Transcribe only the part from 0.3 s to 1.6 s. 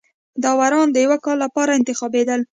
داورانو د یوه کال